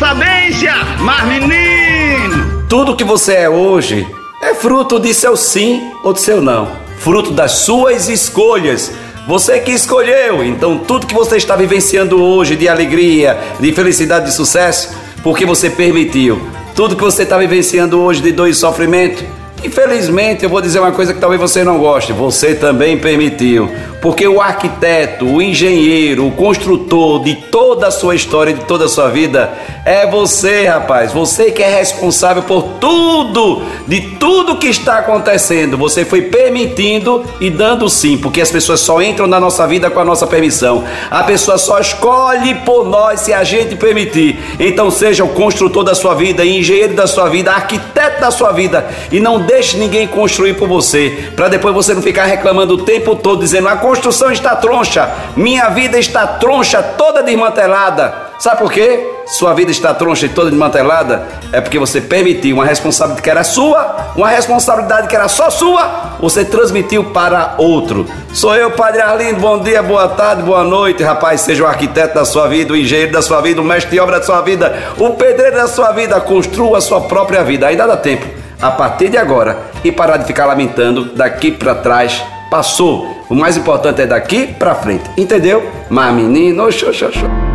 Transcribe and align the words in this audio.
sabência, 0.00 0.72
mas 1.00 1.28
menino! 1.28 2.64
Tudo 2.70 2.96
que 2.96 3.04
você 3.04 3.34
é 3.34 3.50
hoje 3.50 4.06
é 4.42 4.54
fruto 4.54 4.98
de 4.98 5.12
seu 5.12 5.36
sim 5.36 5.92
ou 6.02 6.14
de 6.14 6.20
seu 6.22 6.40
não, 6.40 6.72
fruto 6.98 7.32
das 7.32 7.52
suas 7.52 8.08
escolhas. 8.08 8.90
Você 9.28 9.58
que 9.60 9.70
escolheu, 9.70 10.42
então 10.42 10.78
tudo 10.78 11.06
que 11.06 11.12
você 11.12 11.36
está 11.36 11.54
vivenciando 11.54 12.18
hoje 12.22 12.56
de 12.56 12.66
alegria, 12.66 13.38
de 13.60 13.70
felicidade, 13.72 14.24
de 14.24 14.32
sucesso, 14.32 14.96
porque 15.22 15.44
você 15.44 15.68
permitiu. 15.68 16.40
Tudo 16.74 16.96
que 16.96 17.04
você 17.04 17.24
está 17.24 17.36
vivenciando 17.36 18.00
hoje 18.00 18.22
de 18.22 18.32
dor 18.32 18.48
e 18.48 18.54
sofrimento, 18.54 19.22
Infelizmente, 19.62 20.42
eu 20.42 20.48
vou 20.48 20.60
dizer 20.60 20.80
uma 20.80 20.92
coisa 20.92 21.12
que 21.12 21.20
talvez 21.20 21.40
você 21.40 21.62
não 21.62 21.78
goste, 21.78 22.12
você 22.12 22.54
também 22.54 22.96
permitiu. 22.96 23.70
Porque 24.00 24.26
o 24.26 24.40
arquiteto, 24.40 25.26
o 25.26 25.42
engenheiro, 25.42 26.26
o 26.26 26.32
construtor 26.32 27.22
de 27.22 27.34
toda 27.34 27.88
a 27.88 27.90
sua 27.90 28.14
história, 28.14 28.54
de 28.54 28.64
toda 28.64 28.86
a 28.86 28.88
sua 28.88 29.10
vida, 29.10 29.52
é 29.84 30.06
você, 30.06 30.66
rapaz. 30.66 31.12
Você 31.12 31.50
que 31.50 31.62
é 31.62 31.68
responsável 31.68 32.42
por 32.42 32.62
tudo, 32.80 33.62
de 33.86 34.00
tudo 34.18 34.56
que 34.56 34.68
está 34.68 34.98
acontecendo. 34.98 35.76
Você 35.76 36.06
foi 36.06 36.22
permitindo 36.22 37.22
e 37.38 37.50
dando 37.50 37.90
sim, 37.90 38.16
porque 38.16 38.40
as 38.40 38.50
pessoas 38.50 38.80
só 38.80 39.02
entram 39.02 39.26
na 39.26 39.38
nossa 39.38 39.66
vida 39.66 39.90
com 39.90 40.00
a 40.00 40.04
nossa 40.04 40.26
permissão. 40.26 40.84
A 41.10 41.22
pessoa 41.24 41.58
só 41.58 41.78
escolhe 41.78 42.54
por 42.64 42.88
nós 42.88 43.20
se 43.20 43.34
a 43.34 43.44
gente 43.44 43.76
permitir. 43.76 44.38
Então, 44.58 44.90
seja 44.90 45.24
o 45.24 45.28
construtor 45.28 45.84
da 45.84 45.94
sua 45.94 46.14
vida, 46.14 46.46
engenheiro 46.46 46.94
da 46.94 47.06
sua 47.06 47.28
vida, 47.28 47.52
arquiteto 47.52 48.20
da 48.22 48.30
sua 48.30 48.52
vida 48.52 48.88
e 49.12 49.20
não 49.20 49.40
deixe 49.50 49.76
ninguém 49.76 50.06
construir 50.06 50.54
por 50.54 50.68
você, 50.68 51.32
para 51.34 51.48
depois 51.48 51.74
você 51.74 51.92
não 51.92 52.00
ficar 52.00 52.24
reclamando 52.24 52.74
o 52.74 52.84
tempo 52.84 53.16
todo 53.16 53.40
dizendo: 53.40 53.66
"A 53.68 53.76
construção 53.76 54.30
está 54.30 54.54
troncha, 54.54 55.10
minha 55.36 55.68
vida 55.70 55.98
está 55.98 56.24
troncha, 56.24 56.80
toda 56.80 57.22
desmantelada". 57.22 58.30
Sabe 58.38 58.58
por 58.58 58.72
quê? 58.72 59.06
Sua 59.26 59.52
vida 59.52 59.70
está 59.70 59.92
troncha 59.92 60.26
e 60.26 60.28
toda 60.28 60.50
desmantelada? 60.50 61.26
É 61.52 61.60
porque 61.60 61.78
você 61.78 62.00
permitiu 62.00 62.56
uma 62.56 62.64
responsabilidade 62.64 63.22
que 63.22 63.28
era 63.28 63.44
sua, 63.44 64.12
uma 64.16 64.28
responsabilidade 64.28 65.08
que 65.08 65.16
era 65.16 65.28
só 65.28 65.50
sua, 65.50 66.16
você 66.20 66.44
transmitiu 66.44 67.04
para 67.04 67.56
outro. 67.58 68.06
Sou 68.32 68.54
eu, 68.54 68.70
Padre 68.70 69.02
Arlindo. 69.02 69.40
Bom 69.40 69.58
dia, 69.58 69.82
boa 69.82 70.08
tarde, 70.08 70.42
boa 70.42 70.64
noite, 70.64 71.02
rapaz. 71.02 71.42
Seja 71.42 71.64
o 71.64 71.66
arquiteto 71.66 72.14
da 72.14 72.24
sua 72.24 72.48
vida, 72.48 72.72
o 72.72 72.76
engenheiro 72.76 73.12
da 73.12 73.20
sua 73.20 73.42
vida, 73.42 73.60
o 73.60 73.64
mestre 73.64 73.90
de 73.90 74.00
obra 74.00 74.20
da 74.20 74.24
sua 74.24 74.40
vida, 74.40 74.94
o 74.96 75.10
pedreiro 75.10 75.56
da 75.56 75.66
sua 75.66 75.92
vida. 75.92 76.18
Construa 76.20 76.78
a 76.78 76.80
sua 76.80 77.02
própria 77.02 77.42
vida. 77.42 77.66
Ainda 77.66 77.86
dá 77.86 77.96
tempo 77.96 78.39
a 78.60 78.70
partir 78.70 79.08
de 79.08 79.16
agora 79.16 79.58
e 79.82 79.90
parar 79.90 80.16
de 80.16 80.24
ficar 80.24 80.46
lamentando 80.46 81.04
daqui 81.14 81.50
para 81.50 81.74
trás. 81.74 82.22
Passou. 82.50 83.24
O 83.28 83.34
mais 83.34 83.56
importante 83.56 84.02
é 84.02 84.06
daqui 84.06 84.48
para 84.48 84.74
frente. 84.74 85.08
Entendeu? 85.16 85.68
Mas 85.88 86.12
menino, 86.14 86.70
xô, 86.72 86.92
xô, 86.92 87.10
xô. 87.12 87.49